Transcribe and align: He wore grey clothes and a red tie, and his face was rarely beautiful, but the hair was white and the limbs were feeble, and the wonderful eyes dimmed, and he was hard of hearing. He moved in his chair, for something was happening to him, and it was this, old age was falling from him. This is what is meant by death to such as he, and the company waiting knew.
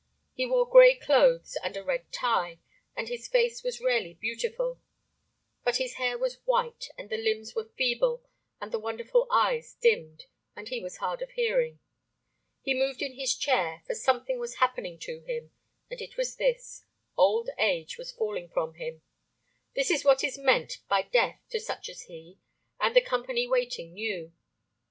He 0.33 0.47
wore 0.47 0.67
grey 0.67 0.95
clothes 0.95 1.57
and 1.63 1.77
a 1.77 1.83
red 1.83 2.11
tie, 2.11 2.57
and 2.95 3.07
his 3.07 3.27
face 3.27 3.61
was 3.61 3.79
rarely 3.79 4.15
beautiful, 4.15 4.81
but 5.63 5.75
the 5.75 5.87
hair 5.89 6.17
was 6.17 6.41
white 6.45 6.89
and 6.97 7.11
the 7.11 7.21
limbs 7.21 7.53
were 7.53 7.69
feeble, 7.77 8.23
and 8.59 8.71
the 8.71 8.79
wonderful 8.79 9.27
eyes 9.29 9.75
dimmed, 9.75 10.25
and 10.55 10.69
he 10.69 10.79
was 10.79 10.97
hard 10.97 11.21
of 11.21 11.29
hearing. 11.33 11.77
He 12.63 12.73
moved 12.73 13.03
in 13.03 13.13
his 13.13 13.35
chair, 13.35 13.83
for 13.85 13.93
something 13.93 14.39
was 14.39 14.55
happening 14.55 14.97
to 15.01 15.19
him, 15.21 15.51
and 15.87 16.01
it 16.01 16.17
was 16.17 16.37
this, 16.37 16.83
old 17.15 17.51
age 17.59 17.99
was 17.99 18.11
falling 18.11 18.49
from 18.49 18.73
him. 18.73 19.03
This 19.75 19.91
is 19.91 20.03
what 20.03 20.23
is 20.23 20.35
meant 20.35 20.79
by 20.89 21.03
death 21.03 21.39
to 21.51 21.59
such 21.59 21.89
as 21.89 22.01
he, 22.05 22.39
and 22.79 22.95
the 22.95 23.01
company 23.01 23.47
waiting 23.47 23.93
knew. 23.93 24.33